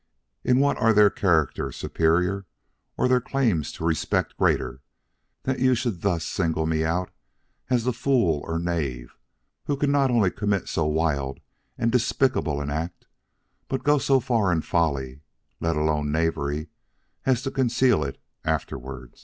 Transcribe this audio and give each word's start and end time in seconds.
In 0.43 0.57
what 0.57 0.77
are 0.77 0.93
their 0.93 1.11
characters 1.11 1.75
superior, 1.77 2.47
or 2.97 3.07
their 3.07 3.21
claims 3.21 3.71
to 3.73 3.83
respect 3.85 4.35
greater, 4.35 4.81
that 5.43 5.59
you 5.59 5.75
should 5.75 6.01
thus 6.01 6.25
single 6.25 6.65
me 6.65 6.83
out 6.83 7.11
as 7.69 7.83
the 7.83 7.93
fool 7.93 8.41
or 8.47 8.57
knave 8.57 9.13
who 9.65 9.77
could 9.77 9.91
not 9.91 10.09
only 10.09 10.31
commit 10.31 10.67
so 10.67 10.85
wild 10.85 11.39
and 11.77 11.91
despicable 11.91 12.61
an 12.61 12.71
act, 12.71 13.05
but 13.67 13.83
go 13.83 13.99
so 13.99 14.19
far 14.19 14.51
in 14.51 14.61
folly 14.63 15.21
let 15.59 15.75
alone 15.75 16.11
knavery 16.11 16.69
as 17.27 17.43
to 17.43 17.51
conceal 17.51 18.03
it 18.03 18.17
afterward?" 18.43 19.13